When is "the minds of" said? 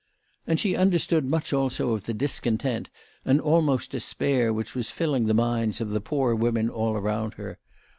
5.27-5.91